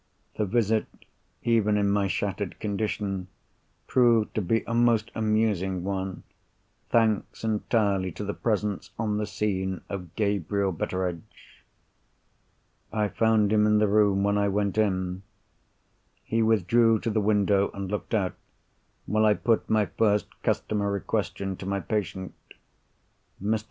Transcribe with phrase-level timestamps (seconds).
[0.35, 0.87] The visit,
[1.43, 3.27] even in my shattered condition,
[3.85, 10.15] proved to be a most amusing one—thanks entirely to the presence on the scene of
[10.15, 11.21] Gabriel Betteredge.
[12.91, 15.21] I found him in the room, when I went in.
[16.23, 18.33] He withdrew to the window and looked out,
[19.05, 22.33] while I put my first customary question to my patient.
[23.39, 23.59] Mr.